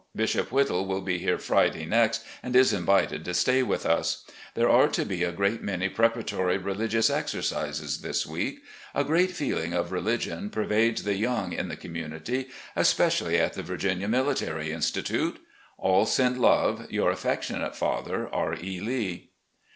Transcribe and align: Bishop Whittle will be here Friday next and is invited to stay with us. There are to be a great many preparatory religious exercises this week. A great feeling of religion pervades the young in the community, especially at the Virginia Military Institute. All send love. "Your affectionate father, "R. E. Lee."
Bishop 0.15 0.51
Whittle 0.51 0.87
will 0.87 1.01
be 1.01 1.19
here 1.19 1.37
Friday 1.37 1.85
next 1.85 2.23
and 2.41 2.55
is 2.55 2.73
invited 2.73 3.23
to 3.23 3.35
stay 3.35 3.61
with 3.61 3.85
us. 3.85 4.25
There 4.55 4.67
are 4.67 4.87
to 4.87 5.05
be 5.05 5.21
a 5.23 5.31
great 5.31 5.61
many 5.61 5.89
preparatory 5.89 6.57
religious 6.57 7.11
exercises 7.11 8.01
this 8.01 8.25
week. 8.25 8.63
A 8.95 9.03
great 9.03 9.29
feeling 9.29 9.73
of 9.73 9.91
religion 9.91 10.49
pervades 10.49 11.03
the 11.03 11.13
young 11.13 11.53
in 11.53 11.67
the 11.69 11.75
community, 11.75 12.47
especially 12.75 13.37
at 13.37 13.53
the 13.53 13.61
Virginia 13.61 14.07
Military 14.07 14.71
Institute. 14.71 15.39
All 15.77 16.07
send 16.07 16.39
love. 16.39 16.87
"Your 16.91 17.11
affectionate 17.11 17.75
father, 17.75 18.27
"R. 18.33 18.55
E. 18.59 18.79
Lee." 18.79 19.29